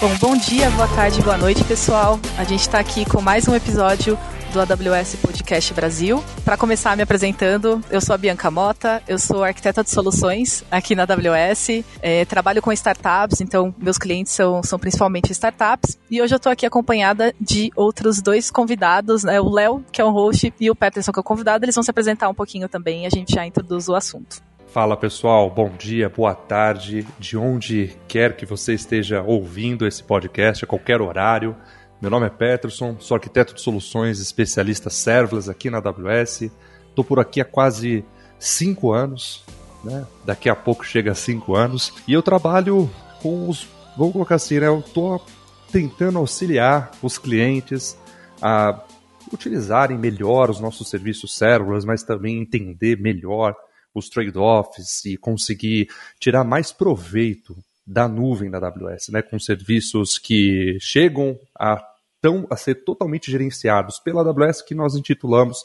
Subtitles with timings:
[0.00, 2.20] Bom, bom dia, boa tarde, boa noite, pessoal.
[2.36, 4.16] A gente está aqui com mais um episódio
[4.52, 6.22] do AWS Podcast Brasil.
[6.44, 10.94] Para começar me apresentando, eu sou a Bianca Mota, eu sou arquiteta de soluções aqui
[10.94, 15.98] na AWS, é, trabalho com startups, então meus clientes são, são principalmente startups.
[16.08, 20.04] E hoje eu estou aqui acompanhada de outros dois convidados, né, o Léo, que é
[20.04, 21.64] o host, e o Peterson, que é o convidado.
[21.64, 24.47] Eles vão se apresentar um pouquinho também a gente já introduz o assunto.
[24.68, 30.62] Fala pessoal, bom dia, boa tarde, de onde quer que você esteja ouvindo esse podcast,
[30.62, 31.56] a qualquer horário.
[32.02, 36.50] Meu nome é Peterson, sou arquiteto de soluções, especialista serverless aqui na AWS.
[36.86, 38.04] Estou por aqui há quase
[38.38, 39.42] cinco anos,
[39.82, 40.06] né?
[40.26, 42.90] daqui a pouco chega a cinco anos, e eu trabalho
[43.22, 43.66] com os,
[43.96, 44.66] vamos colocar assim, né?
[44.66, 45.24] eu estou
[45.72, 47.98] tentando auxiliar os clientes
[48.40, 48.84] a
[49.32, 53.56] utilizarem melhor os nossos serviços serverless, mas também entender melhor
[53.98, 60.76] os trade-offs e conseguir tirar mais proveito da nuvem da AWS, né, com serviços que
[60.78, 61.82] chegam a,
[62.20, 65.62] tão, a ser totalmente gerenciados pela AWS que nós intitulamos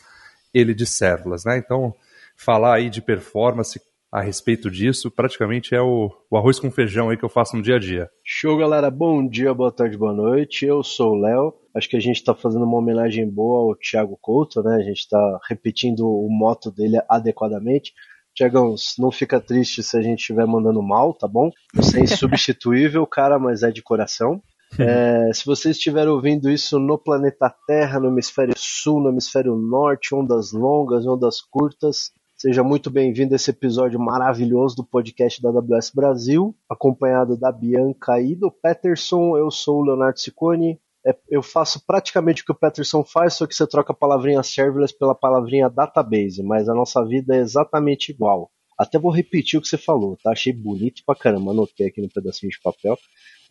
[0.54, 1.45] ele de serverless.
[1.45, 1.58] Né?
[1.58, 1.94] Então,
[2.38, 3.80] falar aí de performance
[4.14, 7.64] a respeito disso praticamente é o, o, arroz com feijão aí que eu faço no
[7.64, 8.09] dia a dia.
[8.23, 8.92] Show, galera.
[8.92, 10.67] Bom dia, boa tarde, boa noite.
[10.67, 11.54] Eu sou o Léo.
[11.73, 14.76] Acho que a gente está fazendo uma homenagem boa ao Thiago Couto, né?
[14.76, 17.92] A gente está repetindo o moto dele adequadamente.
[18.36, 21.52] Tiagão, não fica triste se a gente estiver mandando mal, tá bom?
[21.73, 24.42] Você é insubstituível, cara, mas é de coração.
[24.80, 30.16] É, se você estiver ouvindo isso no planeta Terra, no hemisfério sul, no hemisfério norte,
[30.16, 35.92] ondas longas, ondas curtas, seja muito bem-vindo a esse episódio maravilhoso do podcast da AWS
[35.94, 39.38] Brasil, acompanhado da Bianca e do Peterson.
[39.38, 43.46] Eu sou o Leonardo Ciccone, é, eu faço praticamente o que o Peterson faz, só
[43.46, 48.12] que você troca a palavrinha serverless pela palavrinha database, mas a nossa vida é exatamente
[48.12, 48.50] igual.
[48.78, 50.32] Até vou repetir o que você falou, tá?
[50.32, 52.98] Achei bonito pra caramba, anotei aqui no pedacinho de papel.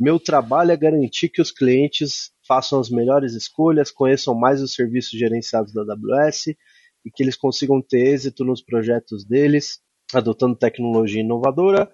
[0.01, 5.17] Meu trabalho é garantir que os clientes façam as melhores escolhas, conheçam mais os serviços
[5.19, 6.49] gerenciados da AWS
[7.05, 9.81] e que eles consigam ter êxito nos projetos deles,
[10.13, 11.91] adotando tecnologia inovadora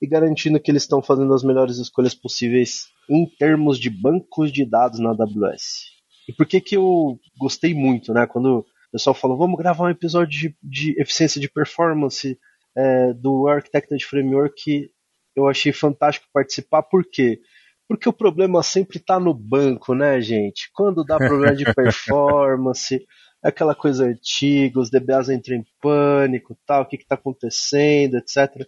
[0.00, 4.64] e garantindo que eles estão fazendo as melhores escolhas possíveis em termos de bancos de
[4.64, 5.98] dados na AWS.
[6.28, 8.26] E por que que eu gostei muito, né?
[8.26, 12.38] Quando o pessoal falou, vamos gravar um episódio de, de eficiência de performance
[12.76, 14.90] é, do Architected Framework,
[15.34, 17.40] eu achei fantástico participar, por quê?
[17.88, 20.70] Porque o problema sempre está no banco, né, gente?
[20.74, 23.04] Quando dá problema de performance,
[23.42, 28.66] aquela coisa antiga, os DBAs entram em pânico, tal, o que está acontecendo, etc.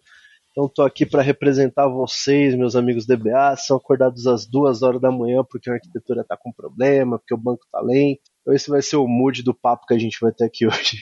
[0.51, 5.11] Então estou aqui para representar vocês, meus amigos DBA, são acordados às duas horas da
[5.11, 8.30] manhã porque a arquitetura está com problema, porque o banco está lento.
[8.41, 11.01] Então esse vai ser o mood do papo que a gente vai ter aqui hoje.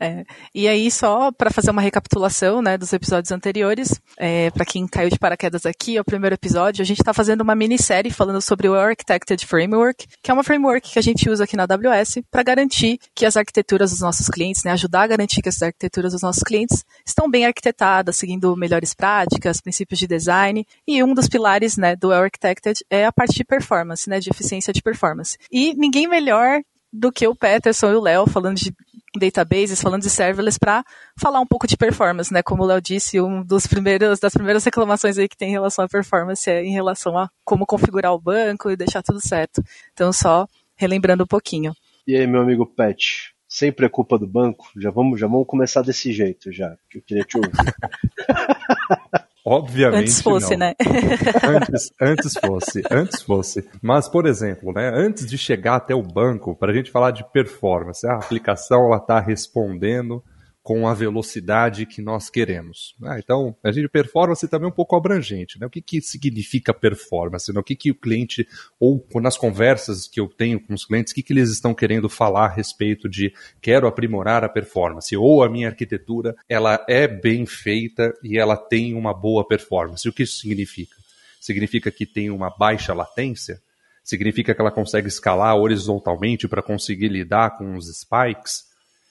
[0.00, 4.86] é, e aí, só para fazer uma recapitulação né, dos episódios anteriores, é, para quem
[4.86, 8.40] caiu de paraquedas aqui, é o primeiro episódio, a gente está fazendo uma minissérie falando
[8.40, 12.20] sobre o Architected Framework, que é uma framework que a gente usa aqui na AWS
[12.30, 16.12] para garantir que as arquiteturas dos nossos clientes, né, ajudar a garantir que as arquiteturas
[16.12, 21.28] dos nossos clientes estão bem arquitetadas, seguindo melhores práticas, princípios de design, e um dos
[21.28, 25.38] pilares né, do Architected é a parte de performance, né, de eficiência de performance.
[25.50, 26.59] E ninguém melhor
[26.92, 28.74] do que o Peterson e o Léo falando de
[29.16, 30.84] databases, falando de serverless para
[31.18, 32.42] falar um pouco de performance, né?
[32.42, 35.84] Como o Léo disse, um dos primeiros das primeiras reclamações aí que tem em relação
[35.84, 39.62] à performance é em relação a como configurar o banco e deixar tudo certo.
[39.92, 40.46] Então só
[40.76, 41.74] relembrando um pouquinho.
[42.06, 44.70] E aí, meu amigo Pet, sempre é culpa do banco?
[44.76, 47.50] Já vamos, já vamos começar desse jeito já, que eu queria te ouvir.
[49.44, 50.02] Obviamente.
[50.02, 50.66] Antes fosse, não.
[50.66, 50.74] né?
[51.44, 53.68] antes, antes fosse, antes fosse.
[53.82, 57.24] Mas, por exemplo, né, antes de chegar até o banco, para a gente falar de
[57.32, 60.22] performance, a aplicação está respondendo
[60.62, 62.94] com a velocidade que nós queremos.
[63.02, 65.58] Ah, então, a gente performance também é um pouco abrangente.
[65.58, 65.66] Né?
[65.66, 67.52] O que, que significa performance?
[67.52, 67.58] Né?
[67.58, 68.46] O que, que o cliente,
[68.78, 72.08] ou nas conversas que eu tenho com os clientes, o que, que eles estão querendo
[72.08, 77.46] falar a respeito de quero aprimorar a performance, ou a minha arquitetura ela é bem
[77.46, 80.08] feita e ela tem uma boa performance.
[80.08, 80.94] O que isso significa?
[81.40, 83.60] Significa que tem uma baixa latência?
[84.04, 88.69] Significa que ela consegue escalar horizontalmente para conseguir lidar com os spikes?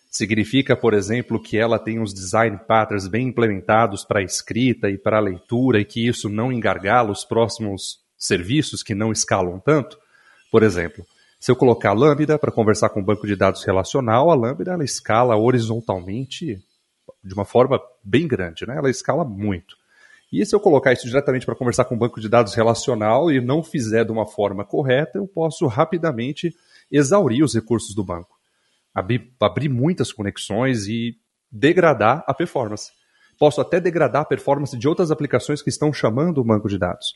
[0.09, 5.19] Significa, por exemplo, que ela tem os design patterns bem implementados para escrita e para
[5.19, 9.99] leitura e que isso não engargala os próximos serviços que não escalam tanto?
[10.51, 11.05] Por exemplo,
[11.39, 14.73] se eu colocar a Lambda para conversar com o banco de dados relacional, a Lambda
[14.73, 16.59] ela escala horizontalmente
[17.23, 18.77] de uma forma bem grande, né?
[18.77, 19.77] ela escala muito.
[20.33, 23.39] E se eu colocar isso diretamente para conversar com o banco de dados relacional e
[23.39, 26.55] não fizer de uma forma correta, eu posso rapidamente
[26.91, 28.38] exaurir os recursos do banco
[28.93, 31.17] abrir, abrir muitas conexões e
[31.51, 32.91] degradar a performance.
[33.37, 37.15] Posso até degradar a performance de outras aplicações que estão chamando o banco de dados.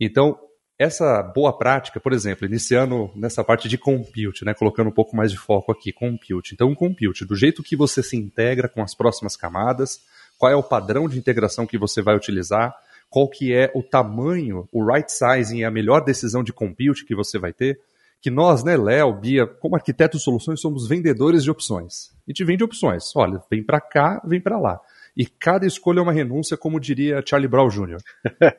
[0.00, 0.38] Então,
[0.78, 5.30] essa boa prática, por exemplo, iniciando nessa parte de compute, né, colocando um pouco mais
[5.30, 6.54] de foco aqui, compute.
[6.54, 10.00] Então, compute, do jeito que você se integra com as próximas camadas,
[10.38, 12.74] qual é o padrão de integração que você vai utilizar,
[13.08, 17.14] qual que é o tamanho, o right sizing é a melhor decisão de compute que
[17.14, 17.78] você vai ter,
[18.22, 22.12] que nós, né, Léo, Bia, como arquitetos de soluções, somos vendedores de opções.
[22.26, 23.10] A gente vende opções.
[23.16, 24.80] Olha, vem para cá, vem para lá.
[25.16, 27.98] E cada escolha é uma renúncia, como diria Charlie Brown Jr.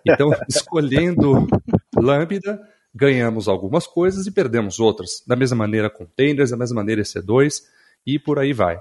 [0.05, 1.47] Então, escolhendo
[1.95, 2.61] Lambda,
[2.93, 5.23] ganhamos algumas coisas e perdemos outras.
[5.25, 7.61] Da mesma maneira containers, da mesma maneira EC2
[8.05, 8.77] e por aí vai.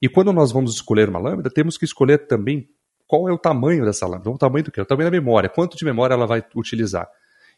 [0.00, 2.68] E quando nós vamos escolher uma Lambda, temos que escolher também
[3.06, 4.28] qual é o tamanho dessa Lambda.
[4.28, 4.80] O tamanho do quê?
[4.82, 5.48] O tamanho da memória.
[5.48, 7.08] Quanto de memória ela vai utilizar.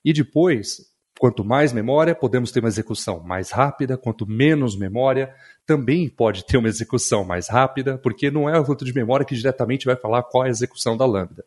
[0.05, 0.90] E depois,
[1.21, 3.99] Quanto mais memória, podemos ter uma execução mais rápida.
[3.99, 5.35] Quanto menos memória,
[5.67, 9.35] também pode ter uma execução mais rápida, porque não é o quanto de memória que
[9.35, 11.45] diretamente vai falar qual é a execução da lambda.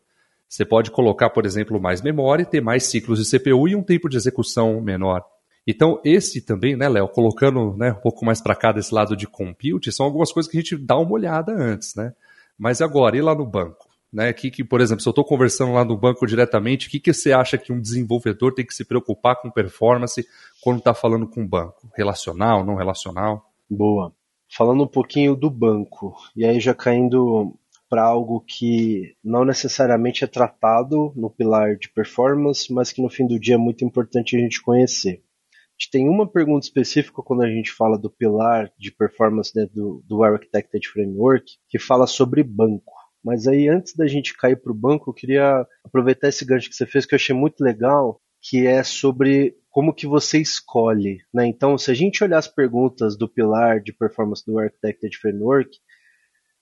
[0.48, 3.82] Você pode colocar, por exemplo, mais memória e ter mais ciclos de CPU e um
[3.82, 5.24] tempo de execução menor.
[5.66, 9.26] Então, esse também, né, Léo, colocando né, um pouco mais para cá desse lado de
[9.26, 12.12] compute, são algumas coisas que a gente dá uma olhada antes, né?
[12.56, 13.88] Mas agora, e lá no banco?
[14.14, 17.00] Né, que, que, por exemplo, se eu estou conversando lá no banco diretamente, o que,
[17.00, 20.24] que você acha que um desenvolvedor tem que se preocupar com performance
[20.62, 21.90] quando está falando com o banco?
[21.96, 23.50] Relacional, não relacional?
[23.68, 24.14] Boa.
[24.56, 27.58] Falando um pouquinho do banco, e aí já caindo
[27.90, 33.26] para algo que não necessariamente é tratado no pilar de performance, mas que no fim
[33.26, 35.24] do dia é muito importante a gente conhecer.
[35.52, 39.74] A gente tem uma pergunta específica quando a gente fala do pilar de performance dentro
[39.74, 42.92] do, do Architected Framework, que fala sobre banco.
[43.24, 46.76] Mas aí, antes da gente cair para o banco, eu queria aproveitar esse gancho que
[46.76, 51.18] você fez, que eu achei muito legal, que é sobre como que você escolhe.
[51.32, 51.46] Né?
[51.46, 55.70] Então, se a gente olhar as perguntas do pilar de performance do Architected Framework,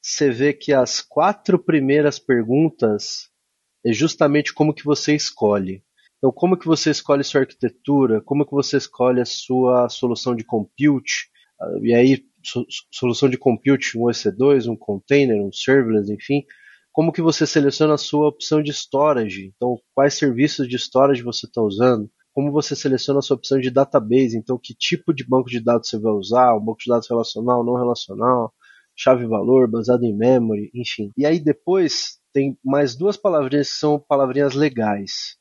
[0.01, 3.29] você vê que as quatro primeiras perguntas
[3.85, 5.83] é justamente como que você escolhe.
[6.19, 10.45] Então, como que você escolhe sua arquitetura, como que você escolhe a sua solução de
[10.45, 11.29] compute,
[11.83, 12.25] e aí
[12.91, 16.45] solução de compute, um EC2, um container, um serverless, enfim,
[16.93, 19.53] como que você seleciona a sua opção de storage?
[19.57, 22.11] Então, quais serviços de storage você está usando?
[22.33, 24.37] Como você seleciona a sua opção de database?
[24.37, 26.55] Então, que tipo de banco de dados você vai usar?
[26.55, 28.53] Um banco de dados relacional, não relacional,
[28.95, 31.11] chave-valor, baseado em memory, enfim.
[31.17, 35.37] E aí depois tem mais duas palavrinhas que são palavrinhas legais.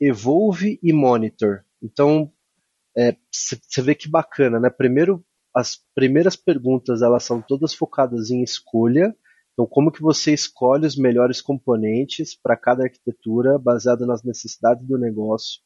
[0.00, 1.64] Evolve e monitor.
[1.82, 2.32] Então,
[3.30, 4.70] você é, vê que bacana, né?
[4.70, 9.14] Primeiro as primeiras perguntas elas são todas focadas em escolha.
[9.52, 14.98] Então, como que você escolhe os melhores componentes para cada arquitetura baseada nas necessidades do
[14.98, 15.60] negócio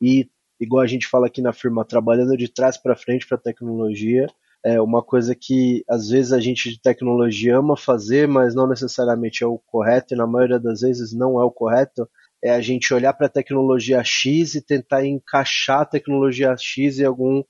[0.00, 0.28] e,
[0.60, 4.26] igual a gente fala aqui na firma, trabalhando de trás para frente para a tecnologia,
[4.64, 9.44] é uma coisa que às vezes a gente de tecnologia ama fazer, mas não necessariamente
[9.44, 12.08] é o correto, e na maioria das vezes não é o correto,
[12.42, 17.04] é a gente olhar para a tecnologia X e tentar encaixar a tecnologia X em
[17.04, 17.42] algum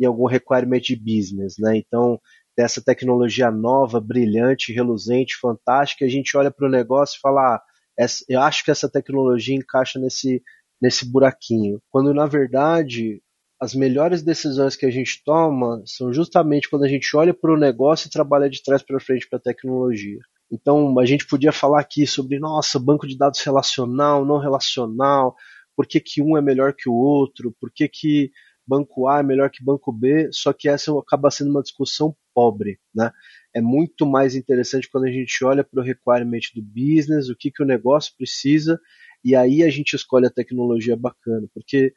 [0.00, 1.76] em algum requirement de business, né?
[1.76, 2.18] Então,
[2.56, 7.62] dessa tecnologia nova, brilhante, reluzente, fantástica, a gente olha para o negócio e fala, ah,
[7.98, 10.42] essa, eu acho que essa tecnologia encaixa nesse,
[10.80, 11.80] nesse buraquinho.
[11.90, 13.22] Quando, na verdade,
[13.60, 17.58] as melhores decisões que a gente toma são justamente quando a gente olha para o
[17.58, 20.18] negócio e trabalha de trás para frente para a tecnologia.
[20.50, 25.36] Então, a gente podia falar aqui sobre, nossa, banco de dados relacional, não relacional,
[25.76, 28.30] por que, que um é melhor que o outro, por que, que
[28.70, 32.78] banco A é melhor que banco B, só que essa acaba sendo uma discussão pobre,
[32.94, 33.10] né?
[33.52, 37.50] É muito mais interessante quando a gente olha para o requirement do business, o que,
[37.50, 38.78] que o negócio precisa,
[39.24, 41.92] e aí a gente escolhe a tecnologia bacana, porque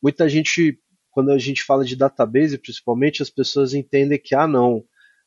[0.00, 0.78] muita gente,
[1.10, 4.84] quando a gente fala de database, principalmente, as pessoas entendem que, ah, não,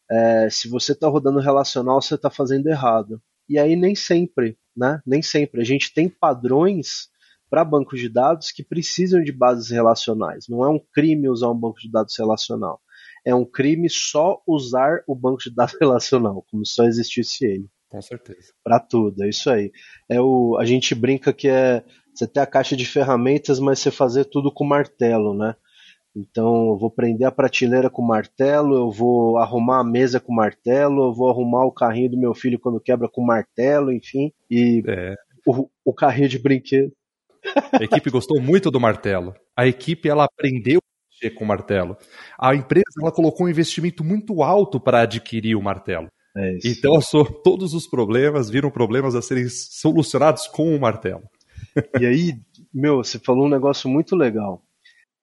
[0.09, 3.21] é, se você está rodando relacional, você está fazendo errado.
[3.49, 5.01] E aí nem sempre, né?
[5.05, 5.61] Nem sempre.
[5.61, 7.09] A gente tem padrões
[7.55, 10.45] para bancos de dados que precisam de bases relacionais.
[10.50, 12.81] Não é um crime usar um banco de dados relacional.
[13.25, 17.69] É um crime só usar o banco de dados relacional, como se só existisse ele.
[17.88, 18.51] Com certeza.
[18.62, 19.71] Para tudo, é isso aí.
[20.09, 21.81] É o, a gente brinca que é
[22.13, 25.55] você ter a caixa de ferramentas, mas você fazer tudo com martelo, né?
[26.13, 31.05] Então, eu vou prender a prateleira com martelo, eu vou arrumar a mesa com martelo,
[31.05, 34.33] eu vou arrumar o carrinho do meu filho quando quebra com martelo, enfim.
[34.51, 35.15] E é.
[35.47, 36.91] o, o carrinho de brinquedo.
[37.73, 39.33] A equipe gostou muito do martelo.
[39.55, 41.97] A equipe ela aprendeu a mexer com o martelo.
[42.39, 46.07] A empresa ela colocou um investimento muito alto para adquirir o martelo.
[46.37, 46.99] É então
[47.43, 51.23] todos os problemas viram problemas a serem solucionados com o martelo.
[51.99, 52.33] E aí,
[52.73, 54.61] meu, você falou um negócio muito legal.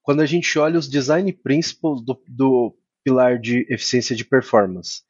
[0.03, 2.75] Quando a gente olha os design principles do, do
[3.05, 5.03] pilar de eficiência de performance,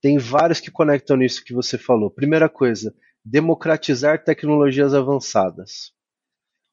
[0.00, 2.10] tem vários que conectam nisso que você falou.
[2.10, 2.94] Primeira coisa,
[3.24, 5.92] democratizar tecnologias avançadas.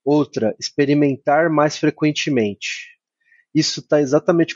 [0.06, 2.96] Outra, experimentar mais frequentemente.
[3.56, 4.56] Isso está exatamente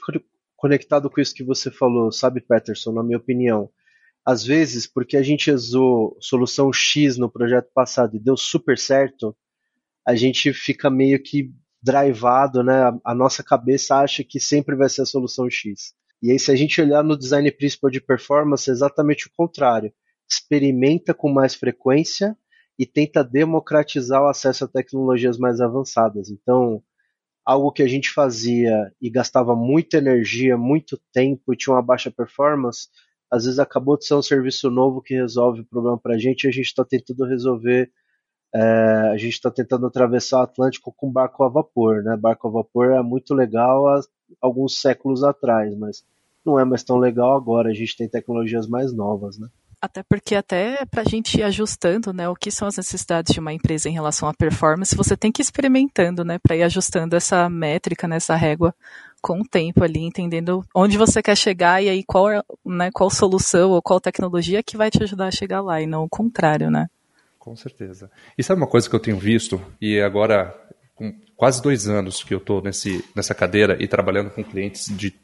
[0.55, 3.71] conectado com isso que você falou, sabe, Peterson, na minha opinião.
[4.23, 9.35] Às vezes, porque a gente usou solução X no projeto passado e deu super certo,
[10.05, 11.51] a gente fica meio que
[11.81, 12.91] drivado, né?
[13.03, 15.95] A nossa cabeça acha que sempre vai ser a solução X.
[16.21, 19.91] E aí, se a gente olhar no design principal de performance, é exatamente o contrário.
[20.29, 22.37] Experimenta com mais frequência
[22.79, 26.29] e tenta democratizar o acesso a tecnologias mais avançadas.
[26.29, 26.81] Então,
[27.45, 32.09] algo que a gente fazia e gastava muita energia, muito tempo e tinha uma baixa
[32.09, 32.87] performance,
[33.29, 36.45] às vezes acabou de ser um serviço novo que resolve o problema para a gente
[36.45, 37.91] e a gente está tentando resolver.
[38.55, 38.61] É,
[39.13, 42.15] a gente está tentando atravessar o Atlântico com barco a vapor, né?
[42.15, 44.01] Barco a vapor é muito legal há
[44.41, 46.03] alguns séculos atrás, mas
[46.45, 47.69] não é mais tão legal agora.
[47.69, 49.49] A gente tem tecnologias mais novas, né?
[49.81, 53.39] Até porque até para a gente ir ajustando, né, o que são as necessidades de
[53.39, 57.15] uma empresa em relação à performance, você tem que ir experimentando, né, para ir ajustando
[57.15, 58.75] essa métrica, nessa né, régua
[59.21, 62.27] com o tempo ali, entendendo onde você quer chegar e aí qual,
[62.65, 66.03] né, qual solução ou qual tecnologia que vai te ajudar a chegar lá e não
[66.03, 66.87] o contrário, né?
[67.37, 68.11] Com certeza.
[68.37, 70.53] E sabe uma coisa que eu tenho visto e agora
[70.93, 75.17] com quase dois anos que eu estou nessa cadeira e trabalhando com clientes de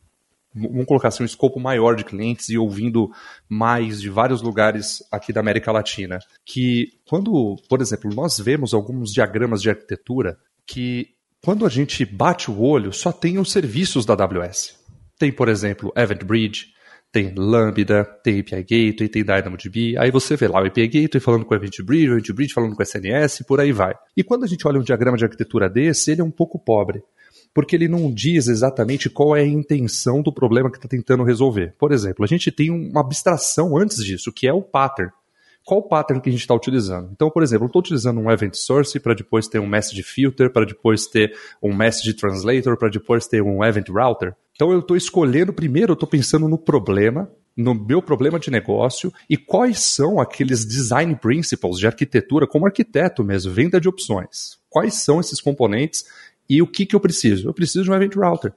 [0.55, 3.11] vamos colocar assim, um escopo maior de clientes e ouvindo
[3.49, 6.19] mais de vários lugares aqui da América Latina.
[6.45, 11.09] Que quando, por exemplo, nós vemos alguns diagramas de arquitetura que
[11.43, 14.79] quando a gente bate o olho, só tem os serviços da AWS.
[15.19, 16.73] Tem, por exemplo, Event Bridge,
[17.11, 19.97] tem Lambda, tem API Gateway, tem DynamoDB.
[19.97, 22.53] Aí você vê lá o API Gateway falando com o Event Bridge, o Event Bridge
[22.53, 23.93] falando com o SNS, por aí vai.
[24.17, 27.03] E quando a gente olha um diagrama de arquitetura desse, ele é um pouco pobre
[27.55, 31.73] porque ele não diz exatamente qual é a intenção do problema que está tentando resolver.
[31.79, 35.09] Por exemplo, a gente tem uma abstração antes disso, que é o pattern.
[35.63, 37.09] Qual pattern que a gente está utilizando?
[37.13, 40.51] Então, por exemplo, eu estou utilizando um event source para depois ter um message filter,
[40.51, 41.33] para depois ter
[41.63, 44.35] um message translator, para depois ter um event router.
[44.53, 49.13] Então, eu estou escolhendo primeiro, eu estou pensando no problema, no meu problema de negócio
[49.29, 54.57] e quais são aqueles design principles de arquitetura, como arquiteto mesmo, venda de opções.
[54.69, 56.03] Quais são esses componentes
[56.49, 57.49] e o que, que eu preciso?
[57.49, 58.53] Eu preciso de um Event Router.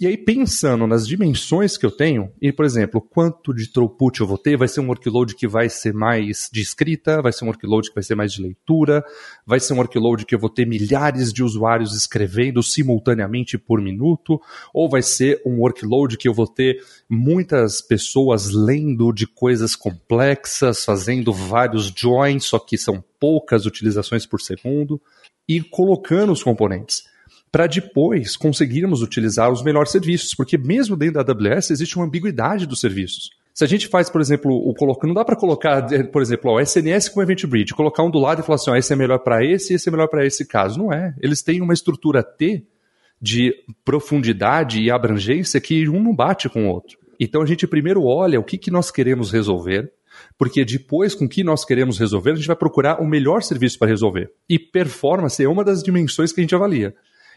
[0.00, 4.28] E aí, pensando nas dimensões que eu tenho, e, por exemplo, quanto de throughput eu
[4.28, 7.48] vou ter, vai ser um workload que vai ser mais de escrita, vai ser um
[7.48, 9.04] workload que vai ser mais de leitura,
[9.44, 14.40] vai ser um workload que eu vou ter milhares de usuários escrevendo simultaneamente por minuto,
[14.72, 20.84] ou vai ser um workload que eu vou ter muitas pessoas lendo de coisas complexas,
[20.84, 25.00] fazendo vários joins, só que são poucas utilizações por segundo,
[25.48, 27.02] e colocando os componentes
[27.50, 32.66] para depois conseguirmos utilizar os melhores serviços, porque mesmo dentro da AWS existe uma ambiguidade
[32.66, 33.30] dos serviços.
[33.54, 36.60] Se a gente faz, por exemplo, o colocar, não dá para colocar, por exemplo, o
[36.60, 39.18] SNS com Event Bridge, colocar um do lado e falar assim, ó, esse é melhor
[39.18, 40.78] para esse esse é melhor para esse caso.
[40.78, 41.12] Não é.
[41.20, 42.62] Eles têm uma estrutura T
[43.20, 43.52] de
[43.84, 46.98] profundidade e abrangência que um não bate com o outro.
[47.18, 49.90] Então a gente primeiro olha o que, que nós queremos resolver,
[50.38, 53.76] porque depois com o que nós queremos resolver, a gente vai procurar o melhor serviço
[53.76, 54.30] para resolver.
[54.48, 56.94] E performance é uma das dimensões que a gente avalia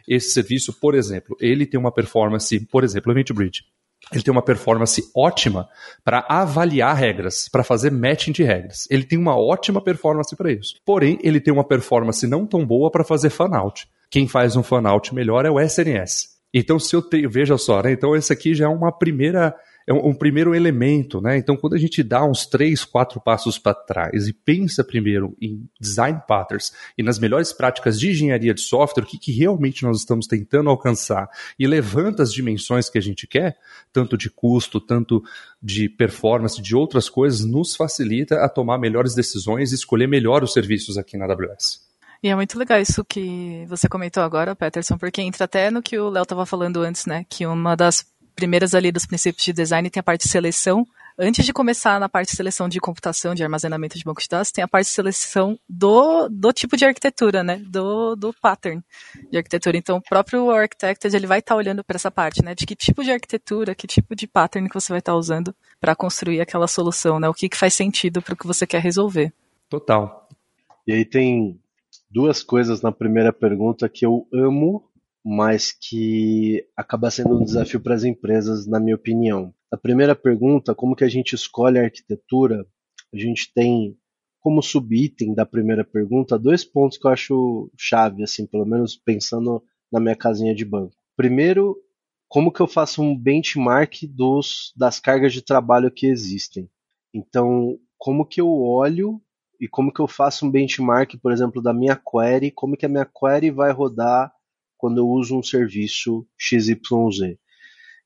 [0.07, 3.63] esse serviço, por exemplo, ele tem uma performance, por exemplo, Event Bridge,
[4.11, 5.69] ele tem uma performance ótima
[6.03, 8.87] para avaliar regras, para fazer matching de regras.
[8.89, 10.75] Ele tem uma ótima performance para isso.
[10.85, 13.87] Porém, ele tem uma performance não tão boa para fazer fan-out.
[14.09, 16.31] Quem faz um fan-out melhor é o SNS.
[16.53, 17.93] Então, se eu tenho, veja só, né?
[17.93, 19.55] Então, esse aqui já é uma primeira
[19.85, 21.37] é um, um, primeiro elemento, né?
[21.37, 25.67] Então, quando a gente dá uns três, quatro passos para trás e pensa primeiro em
[25.79, 29.97] design patterns e nas melhores práticas de engenharia de software, o que, que realmente nós
[29.97, 33.57] estamos tentando alcançar e levanta as dimensões que a gente quer,
[33.91, 35.23] tanto de custo, tanto
[35.61, 40.53] de performance, de outras coisas, nos facilita a tomar melhores decisões e escolher melhor os
[40.53, 41.91] serviços aqui na AWS.
[42.23, 45.97] E é muito legal isso que você comentou agora, Peterson, porque entra até no que
[45.97, 47.25] o Léo estava falando antes, né?
[47.27, 50.85] Que uma das primeiras ali dos princípios de design tem a parte de seleção.
[51.19, 54.51] Antes de começar na parte de seleção de computação, de armazenamento de banco de dados,
[54.51, 57.57] tem a parte de seleção do, do tipo de arquitetura, né?
[57.57, 58.81] Do, do pattern
[59.29, 59.77] de arquitetura.
[59.77, 62.55] Então, o próprio Architected, ele vai estar tá olhando para essa parte, né?
[62.55, 65.53] De que tipo de arquitetura, que tipo de pattern que você vai estar tá usando
[65.79, 67.27] para construir aquela solução, né?
[67.27, 69.33] O que, que faz sentido para o que você quer resolver.
[69.69, 70.27] Total.
[70.87, 71.59] E aí tem
[72.09, 74.90] duas coisas na primeira pergunta que eu amo
[75.23, 79.53] mas que acaba sendo um desafio para as empresas, na minha opinião.
[79.71, 82.65] A primeira pergunta, como que a gente escolhe a arquitetura?
[83.13, 83.95] A gente tem
[84.39, 89.63] como subitem da primeira pergunta dois pontos que eu acho chave, assim, pelo menos pensando
[89.91, 90.95] na minha casinha de banco.
[91.15, 91.77] Primeiro,
[92.27, 96.69] como que eu faço um benchmark dos, das cargas de trabalho que existem?
[97.13, 99.21] Então, como que eu olho
[99.59, 102.89] e como que eu faço um benchmark, por exemplo, da minha query, como que a
[102.89, 104.33] minha query vai rodar
[104.81, 107.37] quando eu uso um serviço XYZ.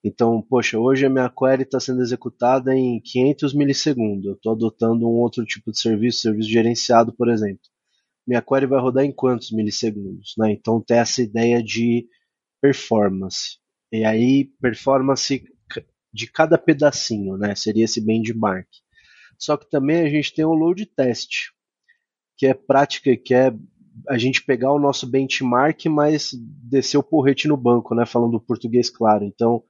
[0.04, 4.26] Então, poxa, hoje a minha query está sendo executada em 500 milissegundos.
[4.26, 7.62] Eu estou adotando um outro tipo de serviço, serviço gerenciado, por exemplo.
[8.28, 10.34] Minha query vai rodar em quantos milissegundos?
[10.38, 10.52] Né?
[10.52, 12.06] Então, tem essa ideia de
[12.62, 13.58] performance.
[13.90, 15.44] E aí, performance
[16.14, 17.56] de cada pedacinho, né?
[17.56, 18.68] Seria esse benchmark.
[19.40, 21.52] Só que também a gente tem o load test,
[22.38, 23.54] que é prática, que é
[24.10, 28.06] a gente pegar o nosso benchmark, mas descer o porrete no banco, né?
[28.06, 29.24] Falando português claro.
[29.24, 29.64] Então,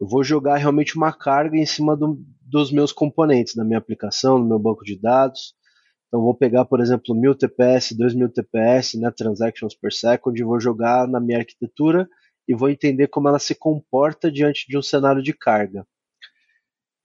[0.00, 4.38] eu vou jogar realmente uma carga em cima do, dos meus componentes, da minha aplicação,
[4.38, 5.54] no meu banco de dados.
[6.08, 9.10] Então, vou pegar, por exemplo, 1000 TPS, 2000 TPS, né?
[9.10, 12.08] Transactions per second, e vou jogar na minha arquitetura
[12.46, 15.86] e vou entender como ela se comporta diante de um cenário de carga.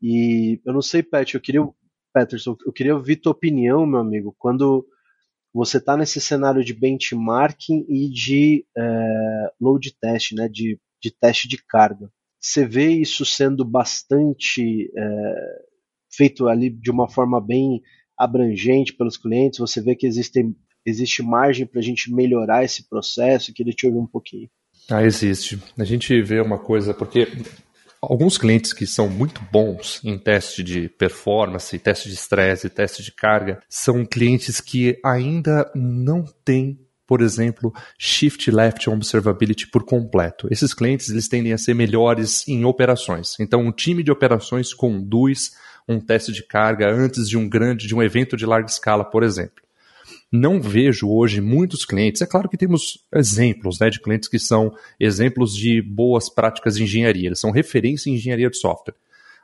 [0.01, 1.67] E eu não sei, Pat, eu queria
[2.13, 4.85] Peterson, eu queria ouvir tua opinião, meu amigo, quando
[5.53, 11.47] você está nesse cenário de benchmarking e de é, load test, né, de, de teste
[11.47, 12.11] de carga.
[12.39, 15.61] Você vê isso sendo bastante é,
[16.11, 17.81] feito ali de uma forma bem
[18.17, 19.59] abrangente pelos clientes?
[19.59, 23.53] Você vê que existem, existe margem para a gente melhorar esse processo?
[23.53, 24.49] Queria te ouvir um pouquinho.
[24.89, 25.61] Ah, existe.
[25.77, 27.27] A gente vê uma coisa, porque
[28.01, 33.11] Alguns clientes que são muito bons em teste de performance, teste de estresse, teste de
[33.11, 40.47] carga, são clientes que ainda não têm por exemplo, shift left observability por completo.
[40.51, 43.35] Esses clientes eles tendem a ser melhores em operações.
[43.39, 45.53] Então, um time de operações conduz
[45.87, 49.23] um teste de carga antes de um grande, de um evento de larga escala, por
[49.23, 49.63] exemplo
[50.31, 52.21] não vejo hoje muitos clientes.
[52.21, 56.83] É claro que temos exemplos né, de clientes que são exemplos de boas práticas de
[56.83, 58.95] engenharia, eles são referência em engenharia de software.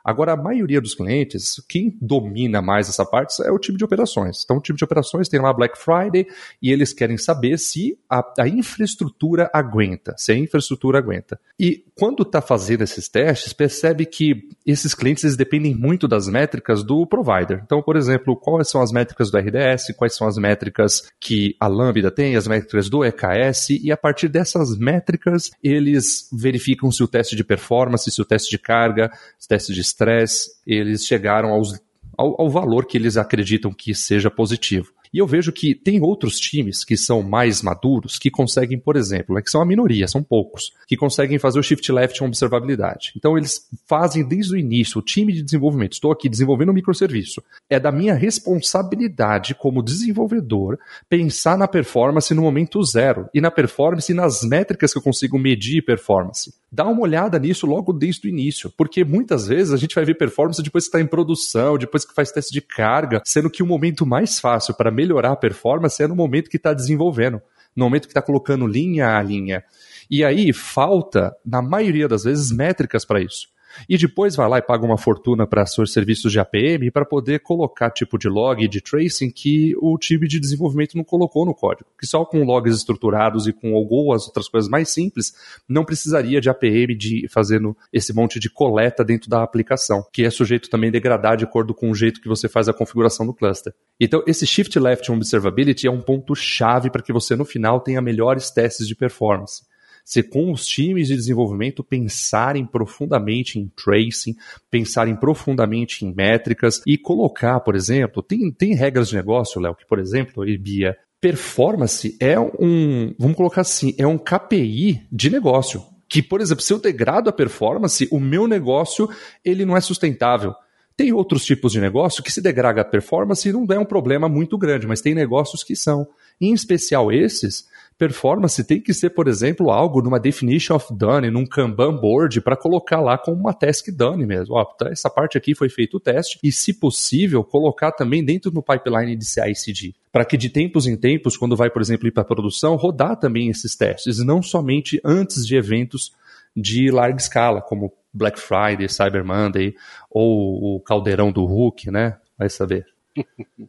[0.06, 4.44] Agora, a maioria dos clientes, quem domina mais essa parte é o time de operações.
[4.44, 6.28] Então, o time de operações tem lá Black Friday
[6.62, 11.40] e eles querem saber se a, a infraestrutura aguenta, se a infraestrutura aguenta.
[11.58, 17.04] E quando está fazendo esses testes, percebe que esses clientes dependem muito das métricas do
[17.04, 17.62] provider.
[17.64, 21.66] Então, por exemplo, quais são as métricas do RDS, quais são as métricas que a
[21.66, 27.08] Lambda tem, as métricas do EKS, e a partir dessas métricas, eles verificam se o
[27.08, 31.50] teste de performance, se o teste de carga, se o teste de estresse, eles chegaram
[31.50, 31.72] aos,
[32.16, 34.92] ao, ao valor que eles acreditam que seja positivo.
[35.12, 39.38] E eu vejo que tem outros times que são mais maduros que conseguem, por exemplo,
[39.38, 43.12] é que são a minoria, são poucos, que conseguem fazer o shift left com observabilidade.
[43.16, 47.42] Então eles fazem desde o início, o time de desenvolvimento, estou aqui desenvolvendo um microserviço.
[47.68, 54.10] É da minha responsabilidade como desenvolvedor pensar na performance no momento zero e na performance
[54.10, 56.54] e nas métricas que eu consigo medir performance.
[56.70, 60.14] Dá uma olhada nisso logo desde o início, porque muitas vezes a gente vai ver
[60.14, 63.66] performance depois que está em produção, depois que faz teste de carga, sendo que o
[63.66, 67.40] momento mais fácil para melhorar a performance é no momento que está desenvolvendo,
[67.76, 69.62] no momento que está colocando linha a linha.
[70.10, 73.54] E aí falta, na maioria das vezes, métricas para isso
[73.88, 77.40] e depois vai lá e paga uma fortuna para seus serviços de APM para poder
[77.40, 81.54] colocar tipo de log e de tracing que o time de desenvolvimento não colocou no
[81.54, 81.88] código.
[81.98, 85.34] Que só com logs estruturados e com algumas outras coisas mais simples,
[85.68, 90.30] não precisaria de APM de fazendo esse monte de coleta dentro da aplicação, que é
[90.30, 93.34] sujeito também a degradar de acordo com o jeito que você faz a configuração do
[93.34, 93.74] cluster.
[94.00, 98.00] Então, esse shift left observability é um ponto chave para que você no final tenha
[98.00, 99.64] melhores testes de performance
[100.06, 104.36] se com os times de desenvolvimento pensarem profundamente em tracing,
[104.70, 109.84] pensarem profundamente em métricas e colocar, por exemplo, tem, tem regras de negócio, Léo, que,
[109.84, 115.82] por exemplo, Bia, performance é um, vamos colocar assim, é um KPI de negócio.
[116.08, 119.10] Que, por exemplo, se eu degrado a performance, o meu negócio
[119.44, 120.54] ele não é sustentável.
[120.96, 124.28] Tem outros tipos de negócio que se degrada a performance e não é um problema
[124.28, 126.06] muito grande, mas tem negócios que são.
[126.40, 127.66] Em especial esses,
[127.98, 132.56] performance tem que ser, por exemplo, algo numa definition of done, num Kanban board, para
[132.56, 134.54] colocar lá como uma task done mesmo.
[134.54, 138.50] Ó, tá, essa parte aqui foi feito o teste, e se possível, colocar também dentro
[138.50, 142.12] do pipeline de CI/CD, para que de tempos em tempos, quando vai, por exemplo, ir
[142.12, 146.12] para produção, rodar também esses testes, não somente antes de eventos
[146.56, 149.74] de larga escala, como Black Friday, Cyber Monday
[150.10, 152.16] ou o caldeirão do Hulk, né?
[152.38, 152.86] Vai saber.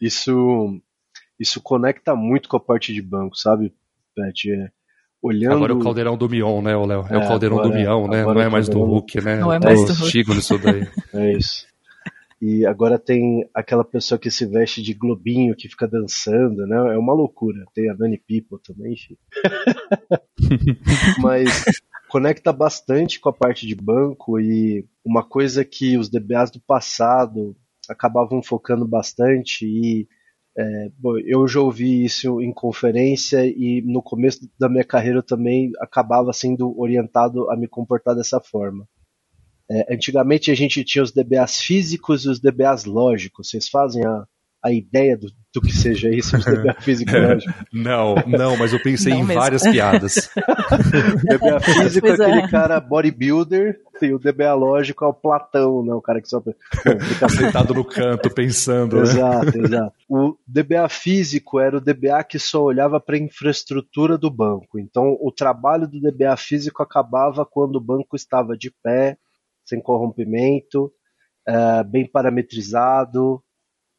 [0.00, 0.80] Isso
[1.38, 3.72] isso conecta muito com a parte de banco, sabe,
[4.14, 4.50] Pet?
[4.50, 4.70] É,
[5.22, 5.56] olhando...
[5.56, 7.06] Agora é o caldeirão do Mion, né, Léo?
[7.08, 8.22] É, é, o caldeirão do Mion, é, né?
[8.22, 9.36] Não é mais do Hulk, né?
[9.36, 10.34] Não é mais do Hulk.
[10.34, 10.88] nisso daí.
[11.14, 11.66] É isso.
[12.40, 16.94] E agora tem aquela pessoa que se veste de globinho, que fica dançando, né?
[16.94, 17.64] É uma loucura.
[17.74, 19.16] Tem a Dani People também, enfim.
[21.20, 21.64] Mas
[22.08, 27.56] conecta bastante com a parte de banco e uma coisa que os DBAs do passado
[27.88, 30.08] acabavam focando bastante e
[30.60, 30.90] É,
[31.24, 36.32] eu já ouvi isso em conferência e no começo da minha carreira eu também acabava
[36.32, 38.84] sendo orientado a me comportar dessa forma.
[39.70, 43.50] É, antigamente a gente tinha os DBAs físicos e os DBAs lógicos.
[43.50, 44.26] Vocês fazem a,
[44.64, 47.54] a ideia do, do que seja isso, de DBA físico e lógico?
[47.72, 49.40] Não, não, mas eu pensei não em mesmo.
[49.40, 50.30] várias piadas.
[51.22, 55.94] DBA físico é aquele cara bodybuilder e o DBA lógico é o Platão, né?
[55.94, 58.96] O cara que só fica sentado no canto pensando.
[58.96, 59.02] Né?
[59.02, 59.92] Exato, exato.
[60.08, 64.78] O DBA físico era o DBA que só olhava para a infraestrutura do banco.
[64.78, 69.16] Então, o trabalho do DBA físico acabava quando o banco estava de pé,
[69.64, 70.92] sem corrompimento,
[71.48, 73.42] uh, bem parametrizado,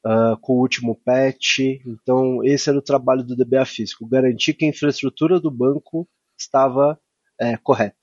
[0.06, 1.60] uh, com o último patch.
[1.86, 6.08] Então, esse era o trabalho do DBA físico, garantir que a infraestrutura do banco
[6.38, 7.00] estava
[7.40, 7.98] é, correta.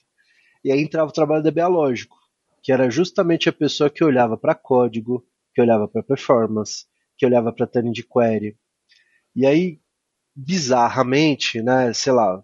[0.65, 2.17] E aí entrava o trabalho do DBA lógico,
[2.63, 7.53] que era justamente a pessoa que olhava para código, que olhava para performance, que olhava
[7.53, 8.57] para turning de query.
[9.35, 9.81] E aí,
[10.35, 12.43] bizarramente, né, sei lá,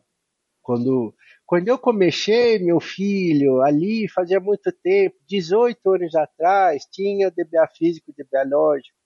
[0.62, 1.14] quando
[1.52, 8.10] quando eu comecei, meu filho, ali fazia muito tempo, 18 anos atrás, tinha DBA físico
[8.10, 8.96] e DBA lógico.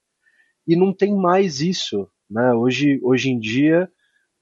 [0.66, 2.08] E não tem mais isso.
[2.28, 2.52] Né?
[2.52, 3.90] Hoje, hoje em dia,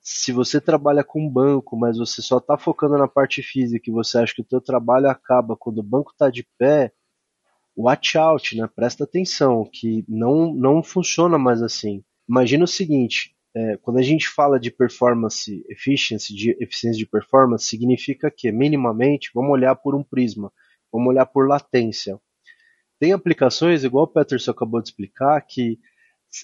[0.00, 4.18] se você trabalha com banco, mas você só está focando na parte física e você
[4.18, 6.92] acha que o teu trabalho acaba quando o banco está de pé,
[7.76, 8.68] watch out, né?
[8.74, 12.04] presta atenção, que não, não funciona mais assim.
[12.28, 17.66] Imagina o seguinte, é, quando a gente fala de performance efficiency, de eficiência de performance,
[17.66, 20.52] significa que, minimamente, vamos olhar por um prisma,
[20.92, 22.20] vamos olhar por latência.
[22.98, 25.78] Tem aplicações, igual o Peterson acabou de explicar, que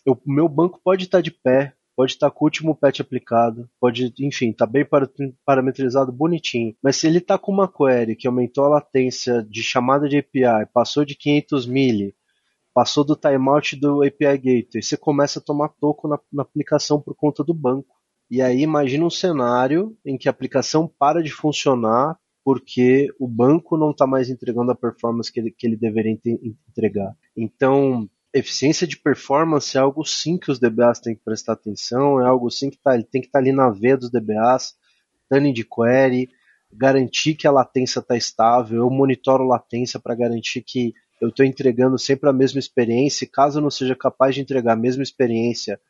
[0.07, 4.13] o meu banco pode estar de pé, pode estar com o último patch aplicado, pode,
[4.21, 4.87] enfim, tá bem
[5.45, 6.75] parametrizado bonitinho.
[6.83, 10.67] Mas se ele está com uma query que aumentou a latência de chamada de API,
[10.73, 12.15] passou de 500 milli,
[12.73, 17.15] passou do timeout do API Gateway, você começa a tomar toco na, na aplicação por
[17.15, 17.95] conta do banco.
[18.31, 23.77] E aí imagina um cenário em que a aplicação para de funcionar porque o banco
[23.77, 26.17] não está mais entregando a performance que ele, que ele deveria
[26.67, 27.15] entregar.
[27.37, 32.27] Então, eficiência de performance é algo sim que os DBAs têm que prestar atenção, é
[32.27, 34.75] algo sim que tá, tem que estar tá ali na veia dos DBAs,
[35.29, 36.29] tuning de query,
[36.73, 41.99] garantir que a latência está estável, eu monitoro latência para garantir que eu estou entregando
[41.99, 45.81] sempre a mesma experiência, e caso eu não seja capaz de entregar a mesma experiência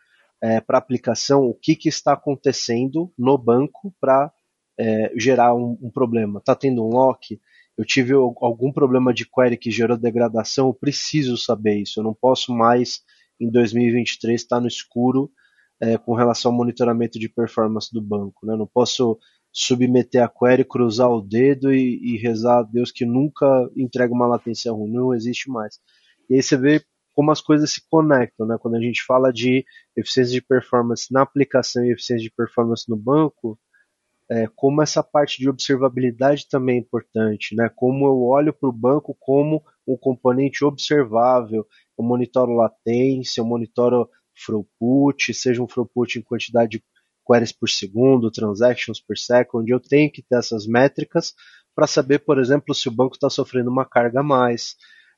[0.41, 4.33] é, para a aplicação, o que, que está acontecendo no banco para
[4.79, 6.39] é, gerar um, um problema?
[6.39, 7.39] Está tendo um lock?
[7.81, 10.67] Eu tive algum problema de query que gerou degradação?
[10.67, 11.99] Eu preciso saber isso.
[11.99, 13.01] Eu não posso mais,
[13.41, 15.31] em 2023, estar no escuro
[15.81, 18.45] é, com relação ao monitoramento de performance do banco.
[18.45, 18.55] Né?
[18.55, 19.19] Não posso
[19.51, 24.27] submeter a query, cruzar o dedo e, e, rezar a Deus que nunca entrega uma
[24.27, 25.79] latência ruim, não existe mais.
[26.29, 28.59] E aí você vê como as coisas se conectam, né?
[28.61, 29.65] Quando a gente fala de
[29.97, 33.59] eficiência de performance na aplicação e eficiência de performance no banco,
[34.31, 37.69] é, como essa parte de observabilidade também é importante, né?
[37.75, 41.67] Como eu olho para o banco como um componente observável,
[41.99, 44.09] eu monitoro latência, eu monitoro
[44.47, 46.85] throughput, seja um throughput em quantidade de
[47.27, 51.35] queries por segundo, transactions per second, eu tenho que ter essas métricas
[51.75, 54.77] para saber, por exemplo, se o banco está sofrendo uma carga a mais,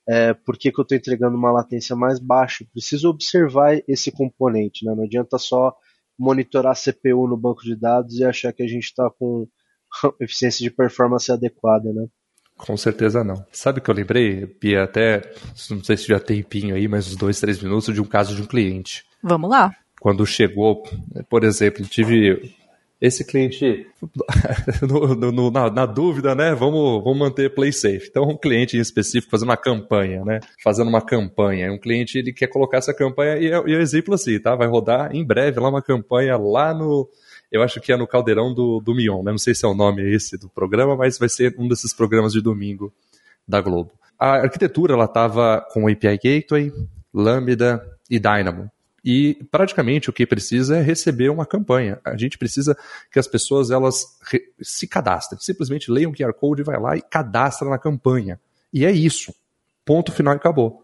[0.08, 2.64] é, por que, que eu estou entregando uma latência mais baixa.
[2.72, 4.94] Preciso observar esse componente, né?
[4.94, 5.76] não adianta só
[6.22, 9.46] monitorar a CPU no banco de dados e achar que a gente está com
[10.20, 12.06] eficiência de performance adequada, né?
[12.56, 13.44] Com certeza não.
[13.50, 15.22] Sabe o que eu lembrei, Pia, até,
[15.70, 18.36] não sei se já tem tempinho aí, mas uns dois, três minutos, de um caso
[18.36, 19.04] de um cliente.
[19.22, 20.82] Vamos lá quando chegou,
[21.30, 22.52] por exemplo, tive
[23.02, 23.84] esse cliente,
[24.80, 26.54] no, no, na, na, dúvida, né?
[26.54, 28.06] Vamos, vamos manter play safe.
[28.08, 30.38] Então, um cliente em específico fazendo uma campanha, né?
[30.62, 31.72] Fazendo uma campanha.
[31.72, 34.54] Um cliente ele quer colocar essa campanha e é, e é exemplo assim, tá?
[34.54, 37.10] Vai rodar em breve lá uma campanha lá no.
[37.50, 39.32] Eu acho que é no Caldeirão do, do Mion, né?
[39.32, 42.32] Não sei se é o nome esse do programa, mas vai ser um desses programas
[42.32, 42.92] de domingo
[43.48, 43.90] da Globo.
[44.16, 46.72] A arquitetura ela estava com API Gateway,
[47.12, 48.70] Lambda e Dynamo.
[49.04, 52.00] E praticamente o que precisa é receber uma campanha.
[52.04, 52.76] A gente precisa
[53.10, 54.16] que as pessoas elas
[54.60, 58.40] se cadastrem, simplesmente leiam o QR Code, vai lá e cadastra na campanha.
[58.72, 59.34] E é isso.
[59.84, 60.82] Ponto final e acabou.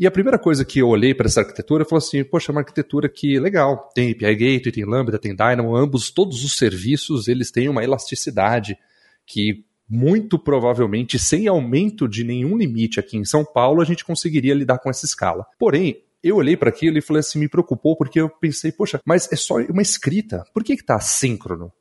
[0.00, 2.52] E a primeira coisa que eu olhei para essa arquitetura, eu falei assim, poxa, é
[2.52, 7.28] uma arquitetura que legal, tem API Gateway, tem Lambda, tem Dynamo, ambos, todos os serviços,
[7.28, 8.78] eles têm uma elasticidade
[9.26, 14.54] que muito provavelmente, sem aumento de nenhum limite aqui em São Paulo, a gente conseguiria
[14.54, 15.44] lidar com essa escala.
[15.58, 19.30] Porém, eu olhei para aquilo e falei assim, me preocupou porque eu pensei, poxa, mas
[19.32, 20.44] é só uma escrita.
[20.52, 21.72] Por que está assíncrono?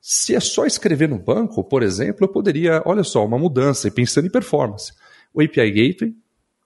[0.00, 3.90] Se é só escrever no banco, por exemplo, eu poderia, olha só, uma mudança e
[3.90, 4.92] pensando em performance.
[5.32, 6.14] O API Gateway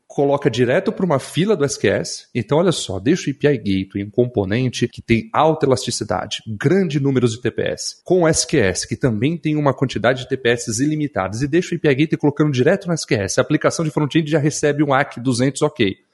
[0.09, 2.29] coloca direto para uma fila do SQS.
[2.35, 7.29] Então, olha só, deixa o API Gateway, um componente que tem alta elasticidade, grande número
[7.29, 11.75] de TPS, com o SQS, que também tem uma quantidade de TPS ilimitadas, e deixa
[11.75, 13.39] o API Gateway colocando direto no SQS.
[13.39, 16.08] A aplicação de front-end já recebe um ACK 200 OK.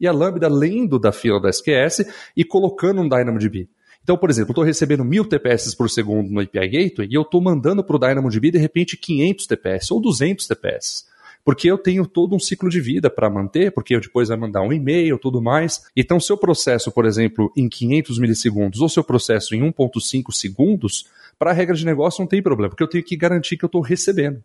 [0.00, 2.06] E a Lambda lendo da fila do SQS
[2.36, 3.68] e colocando um DynamoDB.
[4.02, 7.22] Então, por exemplo, eu estou recebendo 1000 TPS por segundo no API Gateway e eu
[7.22, 11.06] estou mandando para o DynamoDB de repente 500 TPS ou 200 TPS
[11.46, 14.62] porque eu tenho todo um ciclo de vida para manter, porque eu depois vai mandar
[14.62, 15.80] um e-mail, tudo mais.
[15.96, 20.32] Então, se eu processo, por exemplo, em 500 milissegundos ou se eu processo em 1.5
[20.32, 21.06] segundos,
[21.38, 23.68] para a regra de negócio não tem problema, porque eu tenho que garantir que eu
[23.68, 24.42] estou recebendo.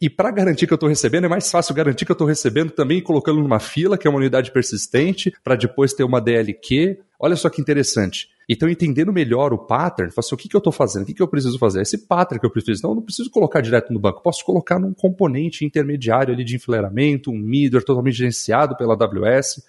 [0.00, 2.70] E para garantir que eu estou recebendo, é mais fácil garantir que eu estou recebendo
[2.70, 6.98] também colocando numa fila, que é uma unidade persistente, para depois ter uma DLQ.
[7.18, 8.28] Olha só que interessante.
[8.48, 11.22] Então, entendendo melhor o pattern, assim, o que, que eu estou fazendo, o que, que
[11.22, 12.80] eu preciso fazer, esse pattern que eu preciso.
[12.80, 16.56] Então, eu não preciso colocar direto no banco, posso colocar num componente intermediário ali de
[16.56, 19.62] enfileiramento, um middleware totalmente gerenciado pela AWS.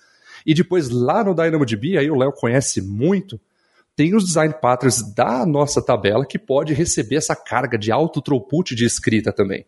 [0.46, 3.40] E depois, lá no DynamoDB, aí o Léo conhece muito,
[3.96, 8.76] tem os design patterns da nossa tabela que pode receber essa carga de alto throughput
[8.76, 9.66] de escrita também.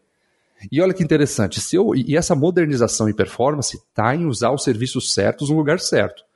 [0.71, 4.63] E olha que interessante, se eu, e essa modernização e performance está em usar os
[4.63, 6.27] serviços certos no lugar certo.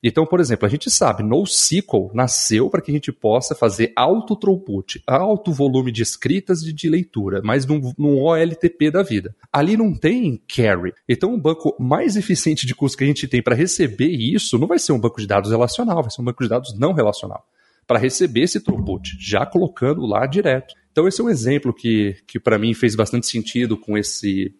[0.00, 4.36] Então, por exemplo, a gente sabe, NoSQL nasceu para que a gente possa fazer alto
[4.36, 9.34] throughput, alto volume de escritas e de leitura, mas num, num OLTP da vida.
[9.52, 10.94] Ali não tem carry.
[11.08, 14.68] Então, o banco mais eficiente de custo que a gente tem para receber isso não
[14.68, 17.44] vai ser um banco de dados relacional, vai ser um banco de dados não relacional.
[17.88, 20.74] Para receber esse throughput, já colocando lá direto.
[20.92, 24.54] Então, esse é um exemplo que, que para mim fez bastante sentido com esse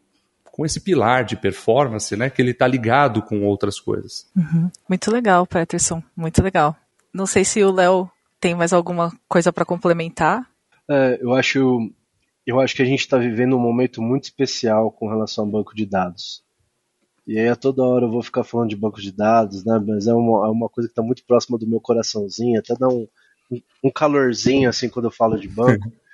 [0.59, 4.29] com esse pilar de performance, né, que ele está ligado com outras coisas.
[4.37, 4.69] Uhum.
[4.89, 6.75] Muito legal, Peterson, muito legal.
[7.15, 8.11] Não sei se o Léo
[8.41, 10.51] tem mais alguma coisa para complementar.
[10.91, 11.93] É, eu acho,
[12.45, 15.77] eu acho que a gente está vivendo um momento muito especial com relação ao banco
[15.77, 16.43] de dados.
[17.29, 19.79] E aí a toda hora eu vou ficar falando de banco de dados, né?
[19.87, 22.89] Mas é uma, é uma coisa que está muito próxima do meu coraçãozinho, até dá
[22.89, 23.07] um,
[23.85, 25.93] um calorzinho assim quando eu falo de banco.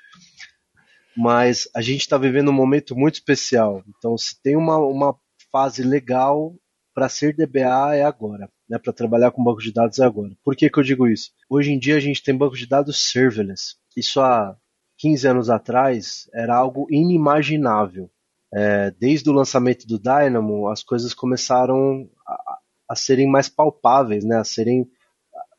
[1.16, 3.84] mas a gente está vivendo um momento muito especial.
[3.96, 5.14] Então, se tem uma, uma
[5.52, 6.52] fase legal
[6.92, 8.76] para ser DBA é agora, né?
[8.76, 10.36] Para trabalhar com banco de dados é agora.
[10.44, 11.30] Por que, que eu digo isso?
[11.48, 13.76] Hoje em dia a gente tem banco de dados serverless.
[13.96, 14.56] Isso há
[14.98, 18.10] 15 anos atrás era algo inimaginável.
[18.54, 22.58] É, desde o lançamento do Dynamo, as coisas começaram a,
[22.90, 24.36] a serem mais palpáveis, né?
[24.36, 24.88] A serem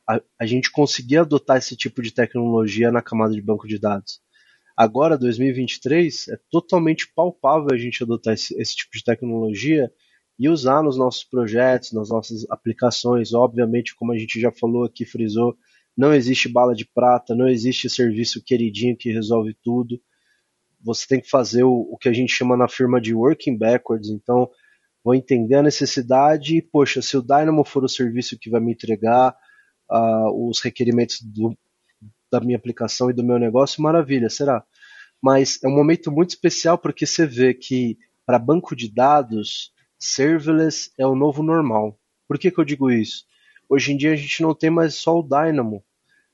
[0.08, 4.22] a, a gente conseguia adotar esse tipo de tecnologia na camada de banco de dados.
[4.78, 9.92] Agora, 2023, é totalmente palpável a gente adotar esse, esse tipo de tecnologia
[10.38, 13.34] e usar nos nossos projetos, nas nossas aplicações.
[13.34, 15.58] Obviamente, como a gente já falou aqui, frisou,
[15.98, 20.00] não existe bala de prata, não existe serviço queridinho que resolve tudo.
[20.86, 24.10] Você tem que fazer o, o que a gente chama na firma de working backwards.
[24.10, 24.50] Então,
[25.04, 28.72] vou entender a necessidade e, poxa, se o Dynamo for o serviço que vai me
[28.72, 29.36] entregar
[29.92, 31.58] uh, os requerimentos do,
[32.32, 34.64] da minha aplicação e do meu negócio, maravilha, será?
[35.22, 40.92] Mas é um momento muito especial porque você vê que para banco de dados, serverless
[41.00, 42.00] é o novo normal.
[42.28, 43.26] Por que, que eu digo isso?
[43.70, 45.84] Hoje em dia a gente não tem mais só o Dynamo,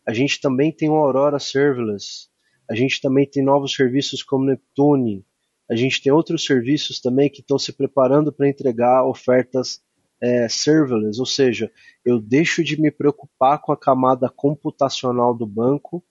[0.06, 2.31] a gente também tem o Aurora Serverless,
[2.72, 5.26] a gente também tem novos serviços como Neptune,
[5.70, 9.82] a gente tem outros serviços também que estão se preparando para entregar ofertas
[10.22, 11.70] é, serverless, ou seja,
[12.06, 16.02] eu deixo de me preocupar com a camada computacional do banco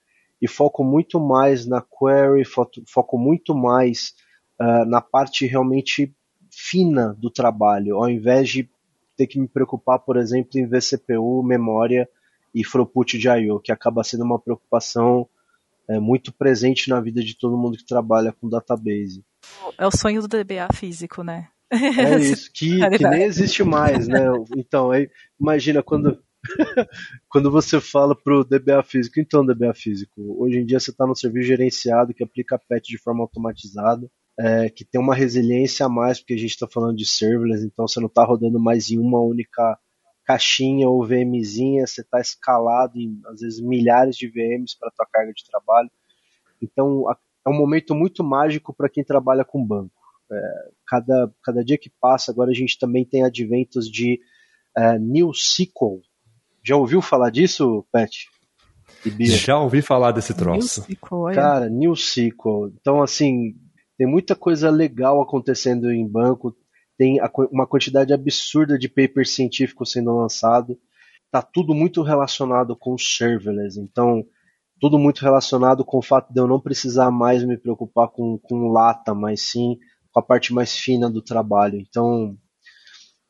[0.42, 4.14] e foco muito mais na query, foco, muito mais
[4.61, 6.14] uh, na parte realmente
[6.51, 8.68] fina do trabalho, ao invés de
[9.16, 12.07] ter que me preocupar, por exemplo, em VCPU, memória
[12.55, 15.27] e throughput de I/O, que acaba sendo uma preocupação
[15.90, 19.24] é, muito presente na vida de todo mundo que trabalha com database.
[19.76, 21.48] É o sonho do DBA físico, né?
[21.72, 24.26] É isso, que, que nem existe mais, né?
[24.57, 26.22] Então, aí, imagina quando,
[27.29, 31.16] quando você fala pro DBA físico, então DBA físico, hoje em dia você está no
[31.16, 36.20] serviço gerenciado que aplica patch de forma automatizada, é, que tem uma resiliência a mais,
[36.20, 39.20] porque a gente está falando de serverless, então você não está rodando mais em uma
[39.20, 39.76] única
[40.30, 45.32] caixinha ou VMzinha, você está escalado em, às vezes, milhares de VMs para tua carga
[45.32, 45.90] de trabalho.
[46.62, 47.04] Então,
[47.44, 49.90] é um momento muito mágico para quem trabalha com banco.
[50.30, 54.20] É, cada, cada dia que passa, agora a gente também tem adventos de
[54.76, 56.00] é, New SQL.
[56.62, 58.10] Já ouviu falar disso, Pat?
[59.18, 60.82] Já ouvi falar desse troço.
[60.86, 62.72] New SQL, Cara, New SQL.
[62.80, 63.56] Então, assim,
[63.98, 66.54] tem muita coisa legal acontecendo em banco,
[67.00, 67.18] tem
[67.50, 70.78] uma quantidade absurda de papers científicos sendo lançado.
[71.30, 73.80] Tá tudo muito relacionado com serverless.
[73.80, 74.22] Então,
[74.78, 78.68] tudo muito relacionado com o fato de eu não precisar mais me preocupar com, com
[78.68, 79.78] lata, mas sim
[80.12, 81.78] com a parte mais fina do trabalho.
[81.80, 82.36] Então,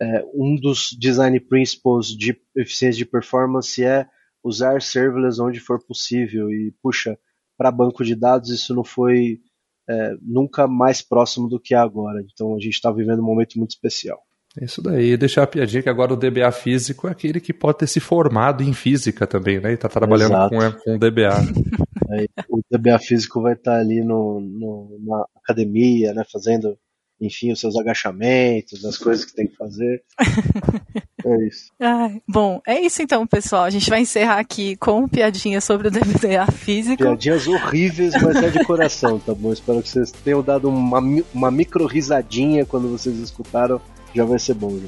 [0.02, 4.04] é, um dos design principles de eficiência de performance é
[4.42, 6.50] usar serverless onde for possível.
[6.50, 7.16] E, puxa,
[7.56, 9.38] para banco de dados isso não foi
[9.90, 12.22] é, nunca mais próximo do que é agora.
[12.32, 14.20] Então a gente está vivendo um momento muito especial.
[14.60, 17.78] É isso daí, deixar a piadinha que agora o DBA físico é aquele que pode
[17.78, 19.72] ter se formado em física também, né?
[19.72, 21.36] E tá trabalhando com, é, com o DBA.
[22.10, 26.24] É, o DBA físico vai estar tá ali no, no, na academia, né?
[26.30, 26.76] Fazendo
[27.20, 30.02] enfim, os seus agachamentos, as coisas que tem que fazer.
[31.24, 31.70] é isso.
[31.78, 33.64] Ai, bom, é isso então, pessoal.
[33.64, 37.02] A gente vai encerrar aqui com piadinha sobre o DBA físico.
[37.02, 39.52] Piadinhas horríveis, mas é de coração, tá bom?
[39.52, 41.00] Espero que vocês tenham dado uma,
[41.32, 43.80] uma micro risadinha quando vocês escutaram.
[44.14, 44.76] Já vai ser bom.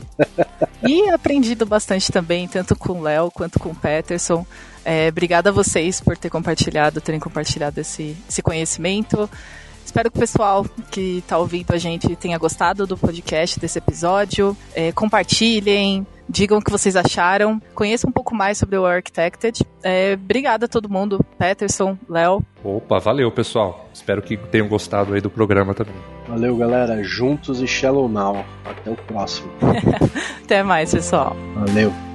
[0.85, 4.45] E aprendido bastante também, tanto com o Léo quanto com o Peterson.
[4.85, 9.31] É, obrigada a vocês por ter compartilhado, terem compartilhado esse, esse conhecimento.
[9.85, 14.57] Espero que o pessoal que está ouvindo a gente tenha gostado do podcast, desse episódio.
[14.75, 19.63] É, compartilhem, digam o que vocês acharam, conheçam um pouco mais sobre o Architected.
[19.83, 22.45] É, obrigada a todo mundo, Peterson, Léo.
[22.63, 23.89] Opa, valeu pessoal.
[23.93, 25.95] Espero que tenham gostado aí do programa também.
[26.29, 28.45] Valeu galera, juntos e Shallow Now.
[28.65, 29.51] Até o próximo.
[30.45, 31.37] Até mais pessoal.
[31.55, 32.12] Valeu.